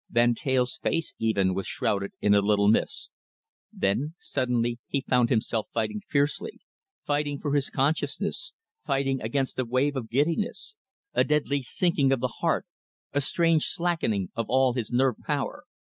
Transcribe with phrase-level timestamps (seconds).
[0.09, 3.11] Van Teyl's face, even, was shrouded in a little mist.
[3.71, 6.59] Then he suddenly found himself fighting fiercely,
[7.05, 10.75] fighting for his consciousness, fighting against a wave of giddiness,
[11.13, 12.65] a deadly sinking of the heart,
[13.13, 15.65] a strange slackening of all his nerve power.